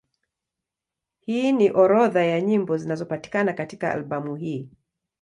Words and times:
Hii 1.19 1.51
ni 1.51 1.71
orodha 1.71 2.23
ya 2.23 2.41
nyimbo 2.41 2.77
zinazopatikana 2.77 3.53
katika 3.53 3.91
albamu 3.91 4.35
hii. 4.35 4.69